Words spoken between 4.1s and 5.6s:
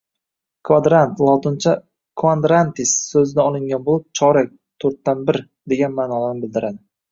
chorak, toʻrtdan bir